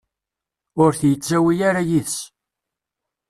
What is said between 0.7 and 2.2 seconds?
Ur t-yettawi ara yid-s.